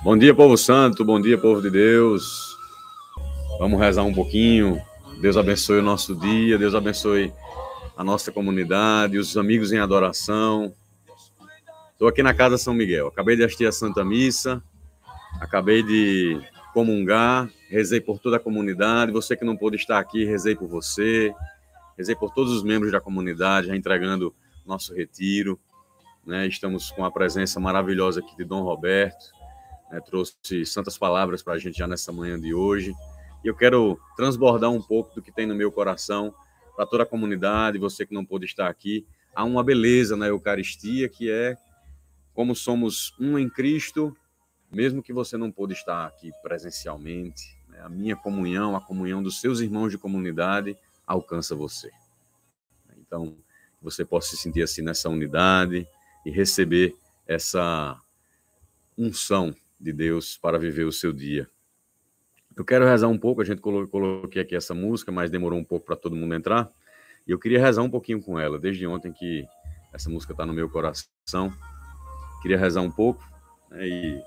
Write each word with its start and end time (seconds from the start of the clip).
Bom 0.00 0.16
dia, 0.16 0.32
povo 0.32 0.56
santo, 0.56 1.04
bom 1.04 1.20
dia, 1.20 1.36
povo 1.36 1.60
de 1.60 1.68
Deus. 1.68 2.56
Vamos 3.58 3.80
rezar 3.80 4.04
um 4.04 4.14
pouquinho. 4.14 4.80
Deus 5.20 5.36
abençoe 5.36 5.80
o 5.80 5.82
nosso 5.82 6.14
dia, 6.14 6.56
Deus 6.56 6.72
abençoe 6.72 7.32
a 7.96 8.04
nossa 8.04 8.30
comunidade, 8.30 9.18
os 9.18 9.36
amigos 9.36 9.72
em 9.72 9.78
adoração. 9.80 10.72
Estou 11.92 12.06
aqui 12.06 12.22
na 12.22 12.32
Casa 12.32 12.56
São 12.56 12.72
Miguel. 12.74 13.08
Acabei 13.08 13.34
de 13.34 13.42
assistir 13.42 13.66
a 13.66 13.72
Santa 13.72 14.04
Missa, 14.04 14.62
acabei 15.40 15.82
de 15.82 16.40
comungar, 16.72 17.50
rezei 17.68 18.00
por 18.00 18.20
toda 18.20 18.36
a 18.36 18.40
comunidade. 18.40 19.10
Você 19.10 19.36
que 19.36 19.44
não 19.44 19.56
pôde 19.56 19.74
estar 19.74 19.98
aqui, 19.98 20.24
rezei 20.24 20.54
por 20.54 20.68
você, 20.68 21.34
rezei 21.96 22.14
por 22.14 22.32
todos 22.32 22.52
os 22.52 22.62
membros 22.62 22.92
da 22.92 23.00
comunidade, 23.00 23.66
já 23.66 23.74
entregando 23.74 24.32
nosso 24.64 24.94
retiro. 24.94 25.58
Né? 26.24 26.46
Estamos 26.46 26.92
com 26.92 27.04
a 27.04 27.10
presença 27.10 27.58
maravilhosa 27.58 28.20
aqui 28.20 28.36
de 28.36 28.44
Dom 28.44 28.62
Roberto 28.62 29.37
né, 29.90 30.00
trouxe 30.00 30.64
santas 30.64 30.98
palavras 30.98 31.42
para 31.42 31.54
a 31.54 31.58
gente 31.58 31.78
já 31.78 31.86
nessa 31.86 32.12
manhã 32.12 32.38
de 32.38 32.54
hoje. 32.54 32.94
E 33.44 33.48
eu 33.48 33.54
quero 33.54 33.98
transbordar 34.16 34.70
um 34.70 34.82
pouco 34.82 35.14
do 35.14 35.22
que 35.22 35.32
tem 35.32 35.46
no 35.46 35.54
meu 35.54 35.70
coração 35.70 36.34
para 36.76 36.86
toda 36.86 37.02
a 37.02 37.06
comunidade, 37.06 37.78
você 37.78 38.06
que 38.06 38.14
não 38.14 38.24
pôde 38.24 38.46
estar 38.46 38.68
aqui. 38.68 39.06
Há 39.34 39.44
uma 39.44 39.62
beleza 39.62 40.16
na 40.16 40.26
Eucaristia 40.26 41.08
que 41.08 41.30
é 41.30 41.56
como 42.34 42.54
somos 42.54 43.14
um 43.18 43.38
em 43.38 43.48
Cristo, 43.48 44.16
mesmo 44.70 45.02
que 45.02 45.12
você 45.12 45.36
não 45.36 45.50
pôde 45.50 45.72
estar 45.72 46.06
aqui 46.06 46.30
presencialmente. 46.42 47.58
Né, 47.68 47.80
a 47.80 47.88
minha 47.88 48.14
comunhão, 48.14 48.76
a 48.76 48.80
comunhão 48.80 49.22
dos 49.22 49.40
seus 49.40 49.60
irmãos 49.60 49.90
de 49.90 49.98
comunidade 49.98 50.76
alcança 51.06 51.54
você. 51.54 51.90
Então, 52.98 53.36
você 53.80 54.04
possa 54.04 54.30
se 54.30 54.36
sentir 54.36 54.62
assim 54.62 54.82
nessa 54.82 55.08
unidade 55.08 55.86
e 56.26 56.30
receber 56.30 56.94
essa 57.26 58.00
unção 58.96 59.54
de 59.78 59.92
Deus 59.92 60.36
para 60.36 60.58
viver 60.58 60.84
o 60.84 60.92
seu 60.92 61.12
dia. 61.12 61.48
Eu 62.56 62.64
quero 62.64 62.84
rezar 62.84 63.06
um 63.06 63.16
pouco, 63.16 63.40
a 63.40 63.44
gente 63.44 63.60
coloquei 63.60 64.42
aqui 64.42 64.56
essa 64.56 64.74
música, 64.74 65.12
mas 65.12 65.30
demorou 65.30 65.58
um 65.58 65.64
pouco 65.64 65.86
para 65.86 65.94
todo 65.94 66.16
mundo 66.16 66.34
entrar. 66.34 66.68
E 67.26 67.30
eu 67.30 67.38
queria 67.38 67.60
rezar 67.60 67.82
um 67.82 67.90
pouquinho 67.90 68.20
com 68.20 68.38
ela, 68.38 68.58
desde 68.58 68.84
ontem 68.86 69.12
que 69.12 69.46
essa 69.92 70.10
música 70.10 70.32
está 70.32 70.44
no 70.44 70.52
meu 70.52 70.68
coração. 70.68 71.52
Queria 72.42 72.58
rezar 72.58 72.80
um 72.80 72.90
pouco, 72.90 73.22
né, 73.70 73.86
e 73.86 74.22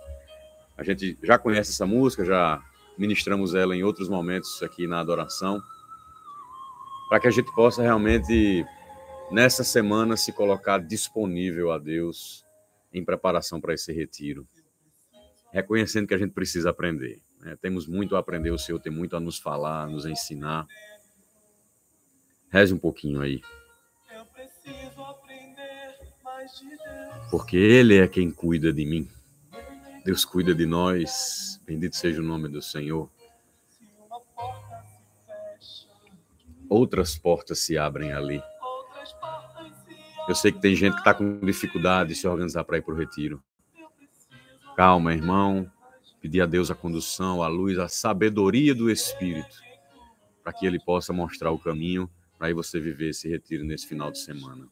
a 0.77 0.83
gente 0.83 1.17
já 1.21 1.37
conhece 1.37 1.71
essa 1.71 1.85
música, 1.85 2.23
já 2.23 2.63
ministramos 2.97 3.53
ela 3.53 3.75
em 3.75 3.83
outros 3.83 4.07
momentos 4.07 4.63
aqui 4.63 4.87
na 4.87 5.01
adoração, 5.01 5.61
para 7.09 7.19
que 7.19 7.27
a 7.27 7.31
gente 7.31 7.51
possa 7.53 7.81
realmente, 7.81 8.65
nessa 9.29 9.63
semana, 9.63 10.15
se 10.15 10.31
colocar 10.31 10.77
disponível 10.77 11.71
a 11.71 11.77
Deus 11.77 12.45
em 12.93 13.03
preparação 13.03 13.59
para 13.59 13.73
esse 13.73 13.91
retiro 13.91 14.47
reconhecendo 15.51 16.07
que 16.07 16.13
a 16.13 16.17
gente 16.17 16.31
precisa 16.31 16.69
aprender. 16.69 17.21
Né? 17.39 17.55
Temos 17.61 17.87
muito 17.87 18.15
a 18.15 18.19
aprender, 18.19 18.51
o 18.51 18.57
Senhor 18.57 18.79
tem 18.79 18.91
muito 18.91 19.15
a 19.15 19.19
nos 19.19 19.37
falar, 19.37 19.83
a 19.83 19.87
nos 19.87 20.05
ensinar. 20.05 20.67
Reze 22.49 22.73
um 22.73 22.79
pouquinho 22.79 23.21
aí. 23.21 23.41
Porque 27.29 27.57
Ele 27.57 27.97
é 27.97 28.07
quem 28.07 28.31
cuida 28.31 28.73
de 28.73 28.85
mim. 28.85 29.09
Deus 30.03 30.25
cuida 30.25 30.53
de 30.53 30.65
nós. 30.65 31.61
Bendito 31.65 31.95
seja 31.95 32.21
o 32.21 32.25
nome 32.25 32.49
do 32.49 32.61
Senhor. 32.61 33.09
Outras 36.67 37.17
portas 37.17 37.59
se 37.59 37.77
abrem 37.77 38.13
ali. 38.13 38.41
Eu 40.27 40.35
sei 40.35 40.51
que 40.51 40.59
tem 40.59 40.75
gente 40.75 40.93
que 40.93 40.99
está 40.99 41.13
com 41.13 41.39
dificuldade 41.39 42.09
de 42.09 42.15
se 42.15 42.27
organizar 42.27 42.63
para 42.63 42.77
ir 42.77 42.81
para 42.81 42.93
o 42.93 42.97
retiro. 42.97 43.43
Calma, 44.75 45.13
irmão. 45.13 45.69
Pedir 46.21 46.41
a 46.41 46.45
Deus 46.45 46.69
a 46.69 46.75
condução, 46.75 47.41
a 47.41 47.47
luz, 47.47 47.79
a 47.79 47.87
sabedoria 47.87 48.75
do 48.75 48.91
Espírito, 48.91 49.57
para 50.43 50.53
que 50.53 50.65
Ele 50.65 50.79
possa 50.79 51.11
mostrar 51.11 51.51
o 51.51 51.57
caminho 51.57 52.09
para 52.37 52.47
aí 52.47 52.53
você 52.53 52.79
viver 52.79 53.09
esse 53.09 53.27
retiro 53.27 53.63
nesse 53.63 53.87
final 53.87 54.11
de 54.11 54.19
semana. 54.19 54.67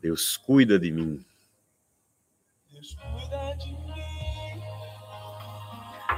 Deus 0.00 0.36
cuida 0.36 0.78
de 0.78 0.90
mim. 0.90 1.24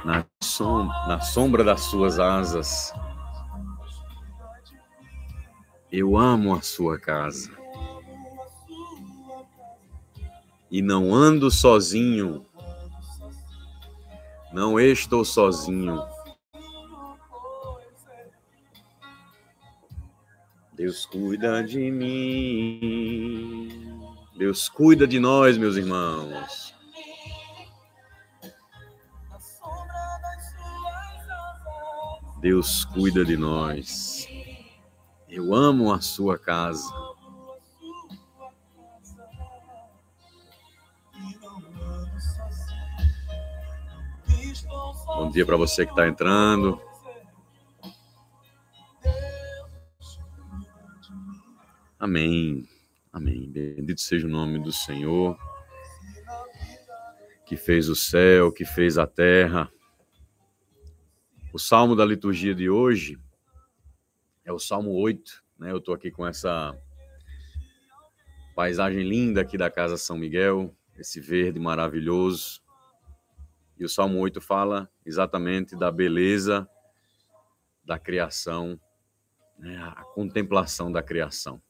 Na, 0.05 0.25
som, 0.41 0.85
na 1.07 1.19
sombra 1.21 1.63
das 1.63 1.81
suas 1.81 2.19
asas, 2.19 2.93
eu 5.91 6.17
amo 6.17 6.53
a 6.53 6.61
sua 6.61 6.99
casa 6.99 7.66
e 10.69 10.81
não 10.81 11.13
ando 11.13 11.49
sozinho. 11.49 12.45
Não 14.53 14.79
estou 14.79 15.23
sozinho. 15.23 16.01
Deus 20.73 21.05
cuida 21.05 21.63
de 21.63 21.91
mim. 21.91 23.69
Deus 24.37 24.69
cuida 24.69 25.07
de 25.07 25.19
nós, 25.19 25.57
meus 25.57 25.75
irmãos. 25.75 26.75
Deus 32.39 32.85
cuida 32.85 33.25
de 33.25 33.35
nós. 33.35 34.27
Eu 35.27 35.55
amo 35.55 35.91
a 35.91 35.99
sua 35.99 36.37
casa. 36.37 37.06
Dia 45.37 45.45
para 45.45 45.55
você 45.55 45.85
que 45.85 45.91
está 45.91 46.07
entrando. 46.07 46.81
Amém. 51.99 52.67
Amém. 53.13 53.47
Bendito 53.47 54.01
seja 54.01 54.25
o 54.25 54.29
nome 54.31 54.57
do 54.57 54.71
Senhor, 54.71 55.37
que 57.45 57.55
fez 57.55 57.87
o 57.87 57.95
céu, 57.95 58.51
que 58.51 58.65
fez 58.65 58.97
a 58.97 59.05
terra. 59.05 59.71
O 61.53 61.59
salmo 61.59 61.95
da 61.95 62.03
liturgia 62.03 62.55
de 62.55 62.67
hoje 62.67 63.19
é 64.43 64.51
o 64.51 64.57
salmo 64.57 64.89
8. 64.93 65.43
Né? 65.59 65.69
Eu 65.69 65.77
estou 65.77 65.93
aqui 65.93 66.09
com 66.09 66.25
essa 66.25 66.75
paisagem 68.55 69.07
linda 69.07 69.41
aqui 69.41 69.55
da 69.55 69.69
Casa 69.69 69.97
São 69.97 70.17
Miguel, 70.17 70.75
esse 70.97 71.21
verde 71.21 71.59
maravilhoso. 71.59 72.65
E 73.79 73.85
o 73.85 73.89
Salmo 73.89 74.19
8 74.19 74.41
fala 74.41 74.89
exatamente 75.05 75.75
da 75.75 75.91
beleza 75.91 76.67
da 77.85 77.97
criação, 77.97 78.79
né, 79.57 79.77
a 79.77 80.03
contemplação 80.13 80.91
da 80.91 81.01
criação, 81.01 81.61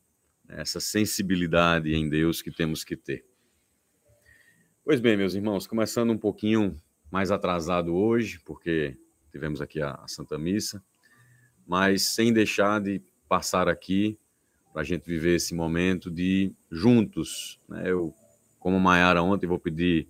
né, 0.45 0.61
essa 0.61 0.79
sensibilidade 0.79 1.93
em 1.93 2.09
Deus 2.09 2.41
que 2.41 2.49
temos 2.49 2.83
que 2.83 2.95
ter. 2.95 3.25
Pois 4.83 4.99
bem, 4.99 5.17
meus 5.17 5.35
irmãos, 5.35 5.67
começando 5.67 6.11
um 6.11 6.17
pouquinho 6.17 6.81
mais 7.11 7.29
atrasado 7.29 7.93
hoje, 7.93 8.39
porque 8.39 8.97
tivemos 9.31 9.61
aqui 9.61 9.81
a, 9.81 9.91
a 9.91 10.07
Santa 10.07 10.37
Missa, 10.37 10.83
mas 11.67 12.03
sem 12.03 12.31
deixar 12.31 12.81
de 12.81 13.01
passar 13.27 13.67
aqui 13.67 14.17
para 14.71 14.81
a 14.81 14.85
gente 14.85 15.05
viver 15.05 15.35
esse 15.35 15.53
momento 15.53 16.09
de 16.09 16.55
juntos. 16.71 17.59
Né? 17.67 17.91
Eu, 17.91 18.13
como 18.59 18.79
Maiara 18.79 19.21
ontem, 19.21 19.45
vou 19.45 19.59
pedir 19.59 20.07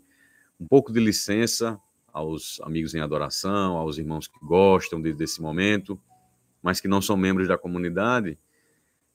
um 0.60 0.68
pouco 0.68 0.92
de 0.92 1.00
licença 1.00 1.80
aos 2.12 2.60
amigos 2.62 2.96
em 2.96 3.00
adoração, 3.00 3.78
aos 3.78 3.98
irmãos 3.98 4.28
que 4.28 4.40
gostam 4.42 5.02
de, 5.02 5.14
desse 5.14 5.42
momento, 5.42 6.00
mas 6.62 6.82
que 6.82 6.88
não 6.88 7.02
são 7.02 7.16
membros 7.16 7.48
da 7.48 7.58
comunidade, 7.58 8.38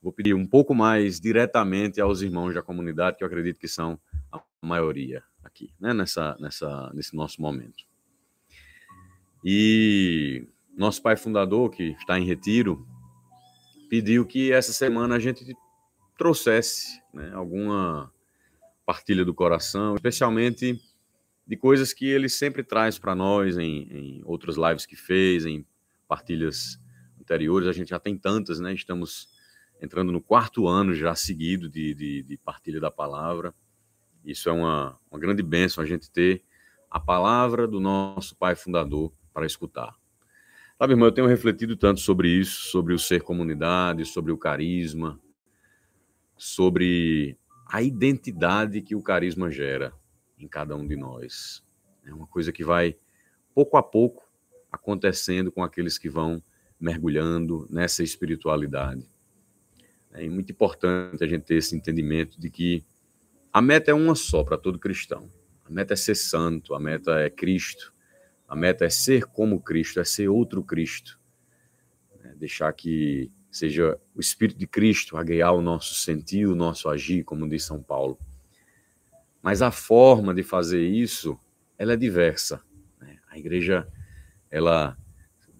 vou 0.03 0.12
pedir 0.12 0.34
um 0.34 0.47
pouco 0.47 0.75
mais 0.75 1.20
diretamente 1.20 2.00
aos 2.00 2.22
irmãos 2.22 2.54
da 2.54 2.62
comunidade, 2.62 3.16
que 3.16 3.25
eu 3.25 3.26
acredito 3.26 3.58
que 3.58 3.69
são 3.69 3.98
a 4.30 4.41
maioria 4.60 5.22
aqui, 5.44 5.72
né, 5.80 5.92
nessa, 5.92 6.36
nessa, 6.41 6.91
nesse 6.94 7.15
nosso 7.15 7.41
momento. 7.41 7.84
E 9.44 10.47
nosso 10.77 11.03
pai 11.03 11.16
fundador, 11.16 11.71
que 11.71 11.97
está 11.98 12.18
em 12.18 12.24
retiro, 12.24 12.86
pediu 13.91 14.24
que 14.24 14.53
essa 14.53 14.72
semana 14.72 15.16
a 15.16 15.18
gente 15.18 15.44
trouxesse 16.16 17.00
né, 17.12 17.33
alguma 17.34 18.12
partilha 18.86 19.24
do 19.24 19.34
coração, 19.34 19.94
especialmente 19.94 20.80
de 21.53 21.57
coisas 21.59 21.93
que 21.93 22.07
ele 22.07 22.31
sempre 22.31 22.65
traz 22.65 22.99
para 22.99 23.15
nós 23.15 23.59
em, 23.59 23.83
em 23.91 24.22
outras 24.25 24.57
lives 24.57 24.87
que 24.87 24.97
fez, 24.97 25.45
em 25.45 25.66
partilhas 26.09 26.81
anteriores. 27.21 27.69
A 27.69 27.72
gente 27.72 27.91
já 27.91 27.99
tem 27.99 28.16
tantas, 28.16 28.59
né? 28.59 28.72
Estamos 28.72 29.28
entrando 29.78 30.10
no 30.10 30.22
quarto 30.22 30.66
ano 30.66 30.95
já 30.95 31.15
seguido 31.15 31.69
de, 31.69 31.93
de, 31.93 32.22
de 32.22 32.39
partilha 32.39 32.81
da 32.81 32.91
palavra. 32.91 33.54
Isso 34.25 34.49
é 34.49 34.53
uma, 34.53 34.99
uma 35.10 35.21
grande 35.21 35.43
bênção 35.43 35.84
a 35.84 35.87
gente 35.87 36.10
ter 36.10 36.43
a 36.91 36.99
palavra 36.99 37.69
do 37.69 37.81
nosso 37.81 38.34
Pai 38.34 38.54
Fundador 38.54 39.13
para 39.31 39.45
escutar. 39.45 39.95
Sabe, 40.78 40.95
irmão, 40.95 41.09
eu 41.09 41.13
tenho 41.13 41.27
refletido 41.27 41.77
tanto 41.77 42.01
sobre 42.01 42.31
isso, 42.31 42.71
sobre 42.71 42.95
o 42.95 42.99
ser 42.99 43.21
comunidade, 43.21 44.07
sobre 44.07 44.33
o 44.33 44.39
carisma, 44.39 45.21
sobre 46.34 47.37
a 47.69 47.83
identidade 47.83 48.81
que 48.81 48.95
o 48.95 49.03
carisma 49.03 49.51
gera 49.51 49.93
em 50.42 50.48
cada 50.48 50.77
um 50.77 50.86
de 50.86 50.97
nós. 50.97 51.62
É 52.04 52.12
uma 52.12 52.27
coisa 52.27 52.53
que 52.53 52.65
vai 52.65 52.97
pouco 53.54 53.77
a 53.77 53.83
pouco 53.83 54.28
acontecendo 54.71 55.53
com 55.53 55.62
aqueles 55.62 55.98
que 55.98 56.09
vão 56.09 56.42
mergulhando 56.80 57.66
nessa 57.71 58.03
espiritualidade. 58.03 59.06
É 60.12 60.28
muito 60.28 60.50
importante 60.53 61.22
a 61.22 61.27
gente 61.27 61.44
ter 61.44 61.56
esse 61.56 61.77
entendimento 61.77 62.39
de 62.41 62.50
que 62.50 62.84
a 63.53 63.62
meta 63.62 63.91
é 63.91 63.94
uma 63.94 64.15
só 64.15 64.42
para 64.42 64.59
todo 64.59 64.78
cristão. 64.78 65.30
A 65.65 65.71
meta 65.71 65.94
é 65.94 65.97
ser 65.97 66.15
santo, 66.15 66.74
a 66.74 66.80
meta 66.80 67.21
é 67.21 67.30
Cristo, 67.30 67.94
a 68.48 68.56
meta 68.56 68.84
é 68.84 68.91
ser 68.91 69.24
como 69.24 69.60
Cristo, 69.60 70.00
é 70.00 70.04
ser 70.04 70.28
outro 70.28 70.62
Cristo. 70.62 71.21
É 72.24 72.34
deixar 72.34 72.72
que 72.72 73.30
seja 73.50 73.98
o 74.15 74.21
Espírito 74.21 74.59
de 74.59 74.66
Cristo 74.66 75.16
a 75.16 75.22
guiar 75.22 75.54
o 75.54 75.62
nosso 75.62 75.94
sentir, 75.94 76.47
o 76.47 76.54
nosso 76.54 76.89
agir, 76.89 77.22
como 77.24 77.48
diz 77.48 77.65
São 77.65 77.83
Paulo. 77.83 78.18
Mas 79.42 79.60
a 79.60 79.71
forma 79.71 80.33
de 80.33 80.42
fazer 80.42 80.86
isso, 80.86 81.39
ela 81.77 81.94
é 81.94 81.97
diversa. 81.97 82.62
Né? 83.00 83.18
A 83.28 83.39
igreja, 83.39 83.86
ela 84.50 84.97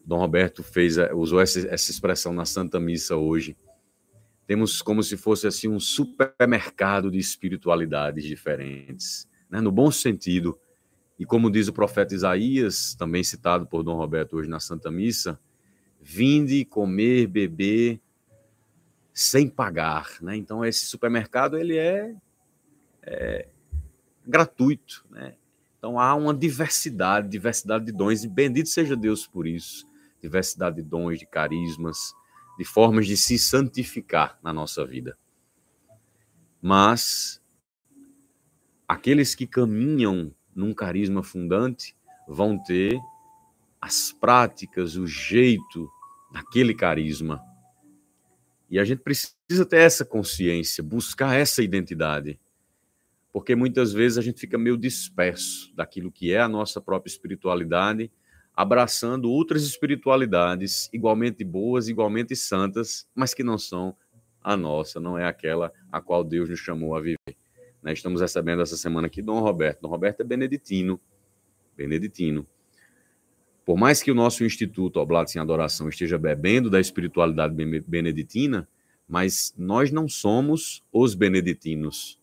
Dom 0.05 0.19
Roberto 0.19 0.62
fez, 0.62 0.99
eh, 0.99 1.12
usou 1.12 1.40
essa, 1.40 1.61
essa 1.69 1.90
expressão 1.90 2.32
na 2.32 2.44
Santa 2.44 2.79
Missa 2.79 3.17
hoje. 3.17 3.56
Temos 4.46 4.82
como 4.82 5.02
se 5.02 5.17
fosse 5.17 5.46
assim 5.46 5.69
um 5.69 5.81
supermercado 5.81 7.11
de 7.11 7.19
espiritualidades 7.19 8.25
diferentes, 8.25 9.29
né? 9.50 9.61
no 9.61 9.73
bom 9.73 9.90
sentido. 9.90 10.58
E 11.19 11.25
como 11.25 11.50
diz 11.50 11.69
o 11.69 11.73
profeta 11.73 12.14
Isaías, 12.14 12.94
também 12.94 13.23
citado 13.23 13.67
por 13.67 13.82
Dom 13.82 13.96
Roberto 13.96 14.37
hoje 14.37 14.49
na 14.49 14.58
Santa 14.58 14.90
Missa, 14.90 15.38
vinde 16.00 16.64
comer, 16.64 17.29
beber 17.29 18.00
sem 19.14 19.49
pagar, 19.49 20.17
né? 20.20 20.37
Então 20.37 20.64
esse 20.64 20.87
supermercado 20.87 21.56
ele 21.56 21.76
é, 21.76 22.14
é 23.02 23.49
gratuito, 24.26 25.04
né? 25.10 25.34
Então 25.78 25.98
há 25.98 26.14
uma 26.14 26.32
diversidade, 26.32 27.28
diversidade 27.28 27.84
de 27.84 27.92
dons 27.92 28.22
e 28.22 28.28
bendito 28.28 28.69
seja 28.69 28.96
Deus 28.96 29.26
por 29.26 29.46
isso 29.46 29.90
diversidade 30.22 30.76
de 30.76 30.82
dons, 30.82 31.19
de 31.19 31.26
carismas, 31.26 32.14
de 32.56 32.64
formas 32.64 33.06
de 33.06 33.16
se 33.16 33.36
santificar 33.36 34.38
na 34.42 34.52
nossa 34.52 34.86
vida. 34.86 35.19
Mas 36.60 37.42
aqueles 38.86 39.34
que 39.34 39.46
caminham 39.46 40.32
num 40.54 40.72
carisma 40.72 41.24
fundante 41.24 41.96
vão 42.28 42.56
ter 42.56 42.96
as 43.80 44.12
práticas, 44.12 44.94
o 44.94 45.08
jeito 45.08 45.90
daquele 46.30 46.72
carisma. 46.72 47.42
E 48.70 48.78
a 48.78 48.84
gente 48.84 49.00
precisa 49.00 49.66
ter 49.69 49.78
essa 49.78 50.04
consciência, 50.04 50.84
buscar 50.84 51.34
essa 51.34 51.62
identidade. 51.62 52.38
Porque 53.32 53.55
muitas 53.56 53.93
vezes 53.93 54.19
a 54.19 54.23
gente 54.23 54.38
fica 54.38 54.58
meio 54.58 54.76
disperso 54.76 55.75
daquilo 55.75 56.12
que 56.12 56.32
é 56.32 56.40
a 56.40 56.49
nossa 56.49 56.81
própria 56.81 57.11
espiritualidade 57.11 58.11
abraçando 58.55 59.31
outras 59.31 59.62
espiritualidades 59.62 60.90
igualmente 60.93 61.43
boas, 61.43 61.88
igualmente 61.88 62.37
santas, 62.37 63.08
mas 63.14 63.32
que 63.32 63.43
não 63.43 63.56
são 63.56 63.96
a 64.43 64.56
nossa, 64.56 65.00
não 65.00 65.19
é 65.19 65.25
aquela 65.26 65.73
a 65.90 66.00
qual 66.00 66.23
Deus 66.23 66.50
nos 66.50 66.61
chamou 66.61 66.94
a 66.94 67.00
viver. 67.00 67.37
Nós 67.82 67.99
estamos 67.99 68.20
recebendo 68.20 68.62
essa 68.62 68.76
semana 68.76 69.06
aqui 69.06 69.23
Dom 69.23 69.40
Roberto. 69.40 69.81
Dom 69.81 69.88
Roberto 69.88 70.20
é 70.20 70.25
beneditino. 70.25 71.00
Beneditino. 71.76 72.46
Por 73.64 73.79
mais 73.79 74.02
que 74.02 74.11
o 74.11 74.14
nosso 74.14 74.44
Instituto 74.44 74.99
Oblatos 74.99 75.34
em 75.34 75.38
Adoração 75.38 75.88
esteja 75.88 76.19
bebendo 76.19 76.69
da 76.69 76.81
espiritualidade 76.81 77.55
beneditina, 77.87 78.69
mas 79.08 79.55
nós 79.56 79.90
não 79.90 80.08
somos 80.08 80.84
os 80.93 81.14
beneditinos. 81.14 82.20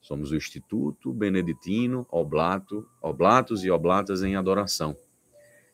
Somos 0.00 0.30
o 0.30 0.36
Instituto 0.36 1.12
Beneditino 1.12 2.06
Oblato, 2.10 2.88
Oblatos 3.02 3.64
e 3.64 3.70
Oblatas 3.70 4.22
em 4.22 4.34
Adoração. 4.34 4.96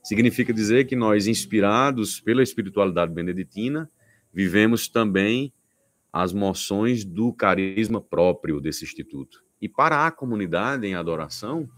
Significa 0.02 0.52
dizer 0.52 0.86
que 0.86 0.94
nós, 0.96 1.26
inspirados 1.26 2.20
pela 2.20 2.42
espiritualidade 2.42 3.12
beneditina, 3.12 3.90
vivemos 4.32 4.88
também 4.88 5.52
as 6.12 6.32
moções 6.32 7.04
do 7.04 7.32
carisma 7.32 8.00
próprio 8.00 8.60
desse 8.60 8.84
instituto. 8.84 9.44
E 9.60 9.68
para 9.68 10.06
a 10.06 10.10
comunidade 10.10 10.86
em 10.86 10.94
adoração, 10.94 11.68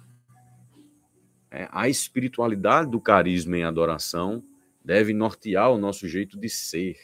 é, 1.51 1.69
a 1.71 1.89
espiritualidade 1.89 2.91
do 2.91 3.01
carisma 3.01 3.57
em 3.57 3.65
adoração 3.65 4.43
deve 4.85 5.13
nortear 5.13 5.71
o 5.71 5.79
nosso 5.79 6.07
jeito 6.07 6.39
de 6.39 6.49
ser, 6.49 6.97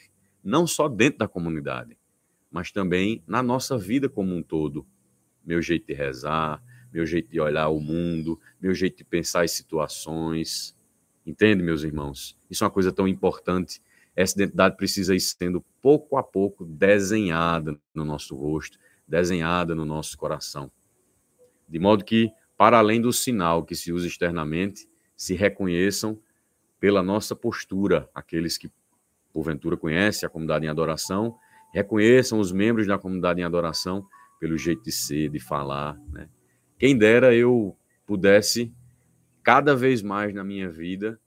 não 0.42 0.66
só 0.66 0.88
dentro 0.88 1.18
da 1.18 1.28
comunidade, 1.28 1.96
mas 2.50 2.70
também 2.70 3.22
na 3.26 3.42
nossa 3.42 3.76
vida 3.78 4.08
como 4.08 4.34
um 4.34 4.42
todo. 4.42 4.86
Meu 5.44 5.60
jeito 5.60 5.86
de 5.86 5.94
rezar, 5.94 6.62
meu 6.92 7.04
jeito 7.04 7.30
de 7.30 7.40
olhar 7.40 7.68
o 7.68 7.80
mundo, 7.80 8.40
meu 8.60 8.74
jeito 8.74 8.98
de 8.98 9.04
pensar 9.04 9.44
as 9.44 9.52
situações, 9.52 10.76
Entende, 11.26 11.62
meus 11.62 11.82
irmãos? 11.82 12.36
Isso 12.50 12.64
é 12.64 12.66
uma 12.66 12.72
coisa 12.72 12.92
tão 12.92 13.08
importante. 13.08 13.80
Essa 14.14 14.34
identidade 14.34 14.76
precisa 14.76 15.14
ir 15.14 15.20
sendo 15.20 15.64
pouco 15.80 16.18
a 16.18 16.22
pouco 16.22 16.64
desenhada 16.64 17.78
no 17.94 18.04
nosso 18.04 18.36
rosto, 18.36 18.78
desenhada 19.08 19.74
no 19.74 19.86
nosso 19.86 20.18
coração. 20.18 20.70
De 21.66 21.78
modo 21.78 22.04
que, 22.04 22.30
para 22.58 22.78
além 22.78 23.00
do 23.00 23.12
sinal 23.12 23.64
que 23.64 23.74
se 23.74 23.90
usa 23.90 24.06
externamente, 24.06 24.86
se 25.16 25.34
reconheçam 25.34 26.18
pela 26.78 27.02
nossa 27.02 27.34
postura, 27.34 28.08
aqueles 28.14 28.58
que 28.58 28.70
porventura 29.32 29.76
conhecem 29.76 30.26
a 30.26 30.30
comunidade 30.30 30.66
em 30.66 30.68
adoração, 30.68 31.36
reconheçam 31.72 32.38
os 32.38 32.52
membros 32.52 32.86
da 32.86 32.98
comunidade 32.98 33.40
em 33.40 33.44
adoração 33.44 34.06
pelo 34.44 34.58
jeito 34.58 34.82
de 34.82 34.92
ser, 34.92 35.30
de 35.30 35.40
falar. 35.40 35.98
Né? 36.12 36.28
Quem 36.78 36.98
dera 36.98 37.34
eu 37.34 37.74
pudesse 38.04 38.70
cada 39.42 39.74
vez 39.74 40.02
mais 40.02 40.34
na 40.34 40.44
minha 40.44 40.68
vida, 40.68 41.18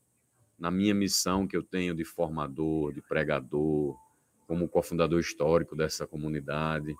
na 0.56 0.70
minha 0.70 0.94
missão 0.94 1.48
que 1.48 1.58
eu 1.58 1.64
tenho 1.64 1.96
de 1.96 2.06
formador, 2.06 2.94
de 2.94 3.02
pregador, 3.02 3.98
como 4.46 4.70
cofundador 4.70 5.20
histórico 5.20 5.76
dessa 5.76 6.06
comunidade, 6.06 6.96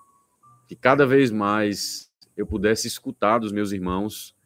que 0.66 0.74
cada 0.74 1.06
vez 1.06 1.30
mais 1.30 2.12
eu 2.36 2.44
pudesse 2.44 2.88
escutar 2.88 3.38
dos 3.38 3.52
meus 3.52 3.70
irmãos 3.70 4.36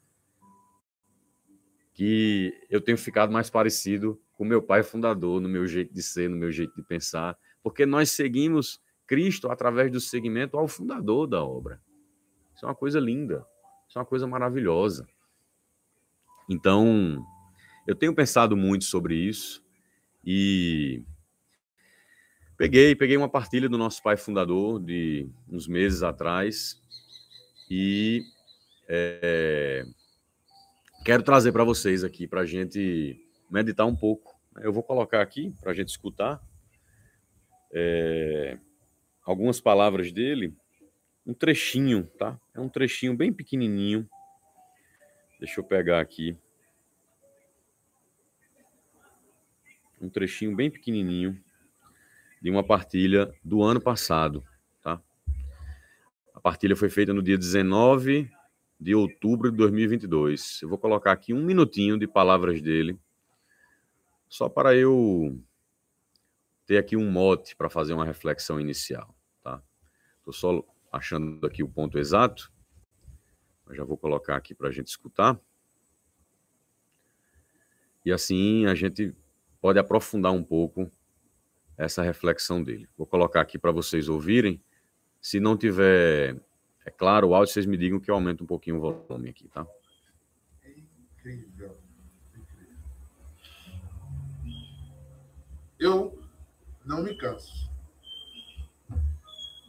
que 1.91 2.53
eu 2.69 2.81
tenho 2.81 2.99
ficado 2.99 3.33
mais 3.33 3.49
parecido 3.49 4.21
com 4.33 4.45
meu 4.45 4.61
pai 4.61 4.83
fundador, 4.83 5.41
no 5.41 5.49
meu 5.49 5.65
jeito 5.65 5.91
de 5.91 6.03
ser, 6.03 6.29
no 6.29 6.37
meu 6.37 6.51
jeito 6.51 6.75
de 6.75 6.83
pensar, 6.83 7.35
porque 7.63 7.83
nós 7.83 8.11
seguimos 8.11 8.79
Cristo 9.05 9.49
através 9.49 9.91
do 9.91 9.99
seguimento 9.99 10.57
ao 10.57 10.67
fundador 10.67 11.27
da 11.27 11.43
obra. 11.43 11.81
Isso 12.55 12.65
é 12.65 12.67
uma 12.67 12.75
coisa 12.75 12.99
linda, 12.99 13.45
isso 13.87 13.97
é 13.97 14.01
uma 14.01 14.05
coisa 14.05 14.27
maravilhosa. 14.27 15.07
Então, 16.49 17.25
eu 17.87 17.95
tenho 17.95 18.13
pensado 18.13 18.55
muito 18.55 18.85
sobre 18.85 19.15
isso 19.15 19.63
e 20.25 21.03
peguei, 22.57 22.95
peguei 22.95 23.17
uma 23.17 23.29
partilha 23.29 23.67
do 23.67 23.77
nosso 23.77 24.01
pai 24.01 24.17
fundador 24.17 24.79
de 24.79 25.29
uns 25.49 25.67
meses 25.67 26.03
atrás 26.03 26.81
e 27.69 28.23
é, 28.87 29.85
quero 31.05 31.23
trazer 31.23 31.51
para 31.51 31.63
vocês 31.63 32.03
aqui 32.03 32.27
para 32.27 32.41
a 32.41 32.45
gente 32.45 33.19
meditar 33.49 33.85
um 33.85 33.95
pouco. 33.95 34.33
Eu 34.61 34.71
vou 34.71 34.83
colocar 34.83 35.21
aqui 35.21 35.53
para 35.59 35.71
a 35.71 35.73
gente 35.73 35.89
escutar 35.89 36.41
é, 37.73 38.57
algumas 39.23 39.59
palavras 39.61 40.11
dele, 40.11 40.55
um 41.25 41.33
trechinho, 41.33 42.05
tá? 42.17 42.39
É 42.53 42.59
um 42.59 42.69
trechinho 42.69 43.15
bem 43.15 43.31
pequenininho 43.31 44.07
Deixa 45.43 45.59
eu 45.59 45.63
pegar 45.65 45.99
aqui. 45.99 46.37
Um 49.99 50.07
trechinho 50.07 50.55
bem 50.55 50.71
pequenininho 50.71 51.37
de 52.41 52.49
uma 52.49 52.63
partilha 52.63 53.29
do 53.43 53.61
ano 53.61 53.81
passado, 53.81 54.41
tá? 54.81 55.01
A 56.33 56.39
partilha 56.39 56.77
foi 56.77 56.89
feita 56.89 57.13
no 57.13 57.21
dia 57.21 57.37
19 57.37 58.31
de 58.79 58.95
outubro 58.95 59.51
de 59.51 59.57
2022. 59.57 60.61
Eu 60.61 60.69
vou 60.69 60.77
colocar 60.77 61.11
aqui 61.11 61.33
um 61.33 61.43
minutinho 61.43 61.99
de 61.99 62.07
palavras 62.07 62.61
dele, 62.61 62.97
só 64.29 64.47
para 64.47 64.73
eu 64.73 65.37
ter 66.65 66.77
aqui 66.77 66.95
um 66.95 67.09
mote 67.09 67.55
para 67.55 67.69
fazer 67.69 67.93
uma 67.93 68.05
reflexão 68.05 68.59
inicial, 68.59 69.15
tá? 69.41 69.61
Estou 70.19 70.33
só 70.33 70.63
achando 70.91 71.45
aqui 71.45 71.63
o 71.63 71.69
ponto 71.69 71.97
exato. 71.97 72.51
Eu 73.67 73.75
já 73.75 73.83
vou 73.83 73.97
colocar 73.97 74.35
aqui 74.35 74.53
para 74.53 74.69
a 74.69 74.71
gente 74.71 74.87
escutar. 74.87 75.39
E 78.05 78.11
assim 78.11 78.65
a 78.65 78.75
gente 78.75 79.15
pode 79.61 79.79
aprofundar 79.79 80.33
um 80.33 80.43
pouco 80.43 80.91
essa 81.77 82.03
reflexão 82.03 82.63
dele. 82.63 82.87
Vou 82.97 83.07
colocar 83.07 83.41
aqui 83.41 83.57
para 83.57 83.71
vocês 83.71 84.09
ouvirem. 84.09 84.61
Se 85.21 85.39
não 85.39 85.57
tiver, 85.57 86.35
é 86.85 86.91
claro, 86.91 87.29
o 87.29 87.35
áudio, 87.35 87.53
vocês 87.53 87.65
me 87.65 87.77
digam 87.77 87.99
que 87.99 88.11
eu 88.11 88.15
aumento 88.15 88.43
um 88.43 88.47
pouquinho 88.47 88.77
o 88.77 88.79
volume 88.79 89.29
aqui, 89.29 89.47
tá? 89.47 89.65
É 90.63 90.69
incrível. 90.69 91.77
incrível. 92.35 92.77
Eu 95.79 96.12
não 96.85 97.03
me 97.03 97.15
canso. 97.15 97.71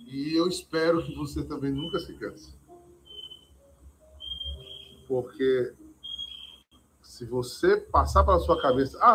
E 0.07 0.35
eu 0.35 0.47
espero 0.47 1.05
que 1.05 1.15
você 1.15 1.43
também 1.43 1.73
nunca 1.73 1.99
se 1.99 2.15
canse 2.15 2.55
Porque 5.09 5.75
se 7.03 7.25
você 7.25 7.77
passar 7.77 8.25
pela 8.25 8.39
sua 8.39 8.61
cabeça, 8.61 8.99
ah, 9.01 9.13